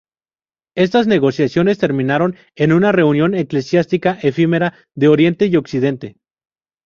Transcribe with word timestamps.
Estas 0.75 1.05
negociaciones 1.05 1.77
terminaron 1.77 2.35
en 2.55 2.73
una 2.73 2.91
reunión 2.91 3.35
eclesiástica 3.35 4.17
efímera 4.23 4.73
de 4.95 5.07
Oriente 5.09 5.45
y 5.45 5.57
Occidente. 5.57 6.17